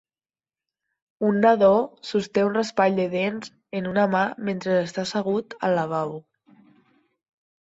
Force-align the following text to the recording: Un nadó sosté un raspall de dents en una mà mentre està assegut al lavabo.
Un 1.25 1.35
nadó 1.43 1.69
sosté 2.11 2.43
un 2.47 2.55
raspall 2.55 2.97
de 3.01 3.05
dents 3.11 3.53
en 3.81 3.91
una 3.91 4.07
mà 4.15 4.23
mentre 4.49 4.79
està 4.87 5.05
assegut 5.05 5.55
al 5.69 5.77
lavabo. 5.83 6.19